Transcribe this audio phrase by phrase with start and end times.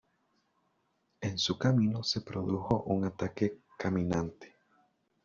[1.21, 4.55] En su camino se produjo un ataque caminante.